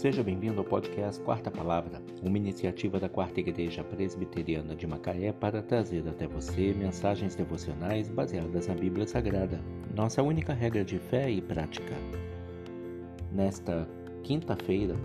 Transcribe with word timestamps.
Seja 0.00 0.22
bem-vindo 0.22 0.60
ao 0.60 0.64
podcast 0.64 1.22
Quarta 1.22 1.50
Palavra, 1.50 2.00
uma 2.22 2.38
iniciativa 2.38 2.98
da 2.98 3.06
Quarta 3.06 3.38
Igreja 3.38 3.84
Presbiteriana 3.84 4.74
de 4.74 4.86
Macaé 4.86 5.30
para 5.30 5.60
trazer 5.60 6.08
até 6.08 6.26
você 6.26 6.72
mensagens 6.72 7.34
devocionais 7.34 8.08
baseadas 8.08 8.66
na 8.66 8.74
Bíblia 8.74 9.06
Sagrada, 9.06 9.60
nossa 9.94 10.22
única 10.22 10.54
regra 10.54 10.82
de 10.82 10.98
fé 10.98 11.30
e 11.30 11.42
prática. 11.42 11.94
Nesta 13.30 13.86
quinta-feira, 14.22 14.96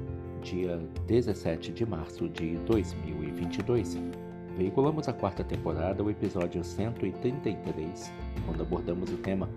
dia 0.41 0.77
17 1.07 1.73
de 1.73 1.85
março 1.85 2.29
de 2.29 2.55
2022, 2.59 3.97
veiculamos 4.57 5.09
a 5.09 5.13
quarta 5.13 5.43
temporada, 5.43 6.01
o 6.01 6.09
episódio 6.09 6.63
133, 6.63 8.13
quando 8.45 8.61
abordamos 8.61 9.11
o 9.11 9.17
tema 9.17 9.49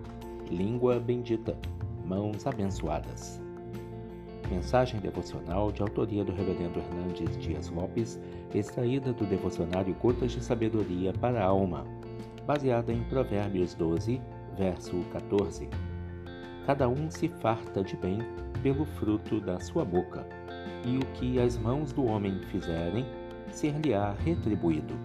Língua 0.51 0.99
Bendita, 0.99 1.57
Mãos 2.05 2.45
Abençoadas. 2.45 3.48
Mensagem 4.49 4.99
devocional 4.99 5.71
de 5.71 5.83
autoria 5.83 6.23
do 6.23 6.31
Reverendo 6.31 6.79
Hernandes 6.79 7.37
Dias 7.37 7.69
Lopes, 7.69 8.19
extraída 8.53 9.13
do 9.13 9.23
devocionário 9.25 9.93
Gotas 10.01 10.31
de 10.31 10.43
Sabedoria 10.43 11.13
para 11.13 11.39
a 11.39 11.45
Alma, 11.45 11.85
baseada 12.47 12.91
em 12.91 13.03
Provérbios 13.03 13.75
12, 13.75 14.19
verso 14.57 15.03
14. 15.11 15.69
Cada 16.65 16.89
um 16.89 17.11
se 17.11 17.27
farta 17.27 17.83
de 17.83 17.95
bem 17.95 18.17
pelo 18.63 18.85
fruto 18.85 19.39
da 19.39 19.59
sua 19.59 19.85
boca, 19.85 20.27
e 20.83 20.97
o 20.97 21.05
que 21.13 21.39
as 21.39 21.55
mãos 21.55 21.93
do 21.93 22.05
homem 22.05 22.39
fizerem, 22.51 23.05
ser-lhe-á 23.51 24.13
retribuído. 24.13 24.95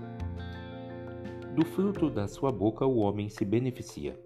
Do 1.54 1.66
fruto 1.66 2.08
da 2.08 2.26
sua 2.26 2.50
boca 2.50 2.86
o 2.86 2.96
homem 2.96 3.28
se 3.28 3.44
beneficia. 3.44 4.18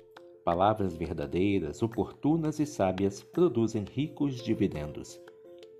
Palavras 0.48 0.96
verdadeiras, 0.96 1.82
oportunas 1.82 2.58
e 2.58 2.64
sábias 2.64 3.22
produzem 3.22 3.84
ricos 3.84 4.42
dividendos. 4.42 5.20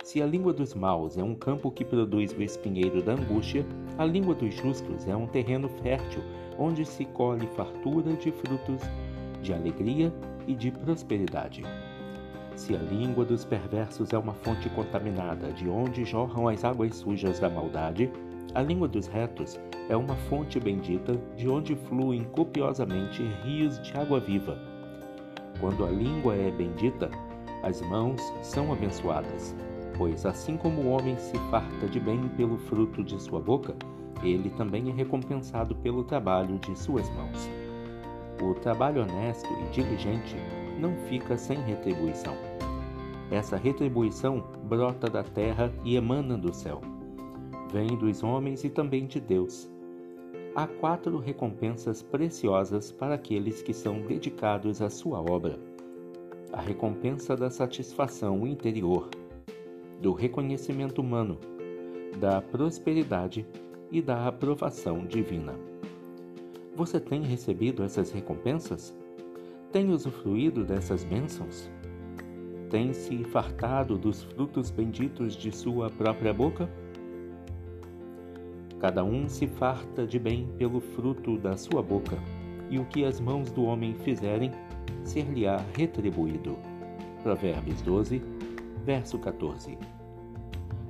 Se 0.04 0.20
a 0.20 0.26
língua 0.26 0.52
dos 0.52 0.74
maus 0.74 1.16
é 1.16 1.22
um 1.22 1.34
campo 1.34 1.70
que 1.70 1.86
produz 1.86 2.34
o 2.34 2.42
espinheiro 2.42 3.02
da 3.02 3.12
angústia, 3.12 3.64
a 3.96 4.04
língua 4.04 4.34
dos 4.34 4.54
justos 4.54 5.08
é 5.08 5.16
um 5.16 5.26
terreno 5.26 5.70
fértil 5.82 6.22
onde 6.58 6.84
se 6.84 7.06
colhe 7.06 7.46
fartura 7.46 8.12
de 8.12 8.30
frutos 8.30 8.82
de 9.40 9.54
alegria 9.54 10.12
e 10.46 10.54
de 10.54 10.70
prosperidade. 10.70 11.62
Se 12.54 12.76
a 12.76 12.78
língua 12.78 13.24
dos 13.24 13.46
perversos 13.46 14.12
é 14.12 14.18
uma 14.18 14.34
fonte 14.34 14.68
contaminada 14.68 15.50
de 15.50 15.66
onde 15.66 16.04
jorram 16.04 16.46
as 16.46 16.62
águas 16.62 16.94
sujas 16.94 17.40
da 17.40 17.48
maldade, 17.48 18.12
a 18.54 18.62
língua 18.62 18.88
dos 18.88 19.06
retos 19.06 19.60
é 19.88 19.96
uma 19.96 20.14
fonte 20.14 20.58
bendita 20.58 21.20
de 21.36 21.48
onde 21.48 21.76
fluem 21.76 22.24
copiosamente 22.24 23.22
rios 23.44 23.80
de 23.82 23.96
água 23.96 24.18
viva. 24.20 24.58
Quando 25.60 25.84
a 25.84 25.90
língua 25.90 26.34
é 26.34 26.50
bendita, 26.50 27.10
as 27.62 27.80
mãos 27.82 28.20
são 28.42 28.72
abençoadas, 28.72 29.54
pois 29.96 30.24
assim 30.24 30.56
como 30.56 30.80
o 30.80 30.90
homem 30.90 31.16
se 31.18 31.36
farta 31.50 31.86
de 31.86 32.00
bem 32.00 32.28
pelo 32.36 32.56
fruto 32.56 33.02
de 33.02 33.20
sua 33.20 33.40
boca, 33.40 33.74
ele 34.22 34.50
também 34.50 34.88
é 34.88 34.92
recompensado 34.92 35.74
pelo 35.76 36.04
trabalho 36.04 36.58
de 36.58 36.76
suas 36.78 37.08
mãos. 37.10 37.48
O 38.42 38.54
trabalho 38.54 39.02
honesto 39.02 39.48
e 39.52 39.70
diligente 39.72 40.36
não 40.80 40.94
fica 41.08 41.36
sem 41.36 41.58
retribuição. 41.62 42.34
Essa 43.30 43.56
retribuição 43.56 44.42
brota 44.64 45.10
da 45.10 45.22
terra 45.22 45.72
e 45.84 45.96
emana 45.96 46.38
do 46.38 46.54
céu 46.54 46.80
vem 47.72 47.96
dos 47.96 48.22
homens 48.22 48.64
e 48.64 48.70
também 48.70 49.06
de 49.06 49.20
Deus. 49.20 49.70
Há 50.54 50.66
quatro 50.66 51.18
recompensas 51.18 52.02
preciosas 52.02 52.90
para 52.90 53.14
aqueles 53.14 53.62
que 53.62 53.72
são 53.72 54.00
dedicados 54.00 54.82
à 54.82 54.90
sua 54.90 55.20
obra: 55.20 55.58
a 56.52 56.60
recompensa 56.60 57.36
da 57.36 57.50
satisfação 57.50 58.46
interior, 58.46 59.08
do 60.00 60.12
reconhecimento 60.12 61.00
humano, 61.00 61.38
da 62.18 62.40
prosperidade 62.40 63.46
e 63.90 64.02
da 64.02 64.26
aprovação 64.26 65.06
divina. 65.06 65.54
Você 66.74 67.00
tem 67.00 67.22
recebido 67.22 67.82
essas 67.82 68.12
recompensas? 68.12 68.96
Tem 69.72 69.90
usufruído 69.90 70.64
dessas 70.64 71.04
bênçãos? 71.04 71.70
Tem 72.70 72.92
se 72.92 73.24
fartado 73.24 73.98
dos 73.98 74.22
frutos 74.22 74.70
benditos 74.70 75.34
de 75.34 75.50
sua 75.50 75.90
própria 75.90 76.32
boca? 76.32 76.68
Cada 78.80 79.02
um 79.02 79.28
se 79.28 79.46
farta 79.46 80.06
de 80.06 80.18
bem 80.18 80.46
pelo 80.56 80.80
fruto 80.80 81.36
da 81.36 81.56
sua 81.56 81.82
boca, 81.82 82.16
e 82.70 82.78
o 82.78 82.84
que 82.84 83.04
as 83.04 83.18
mãos 83.20 83.50
do 83.50 83.64
homem 83.64 83.94
fizerem, 83.94 84.52
ser-lhe-á 85.02 85.64
retribuído. 85.74 86.56
Provérbios 87.22 87.82
12, 87.82 88.22
verso 88.84 89.18
14. 89.18 89.76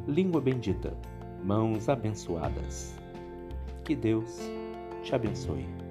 Língua 0.06 0.41
bendita, 0.41 0.97
mãos 1.43 1.88
abençoadas. 1.88 2.94
Que 3.84 3.94
Deus 3.94 4.38
te 5.03 5.15
abençoe. 5.15 5.88